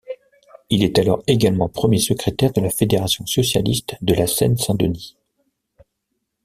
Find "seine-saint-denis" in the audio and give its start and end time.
4.25-5.15